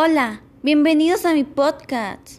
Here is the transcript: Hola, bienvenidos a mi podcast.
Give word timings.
Hola, 0.00 0.42
bienvenidos 0.62 1.24
a 1.24 1.34
mi 1.34 1.42
podcast. 1.42 2.24